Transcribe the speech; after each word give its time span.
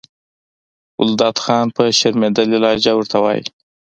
ګلداد 0.97 1.37
خان 1.43 1.65
په 1.75 1.83
شرمېدلې 1.99 2.57
لهجه 2.63 2.91
ورته 2.95 3.17
وایي. 3.23 3.43